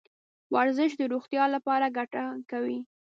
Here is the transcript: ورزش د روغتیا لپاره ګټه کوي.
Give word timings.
ورزش 0.55 0.91
د 0.97 1.01
روغتیا 1.13 1.43
لپاره 1.55 1.93
ګټه 1.97 2.23
کوي. 2.51 2.79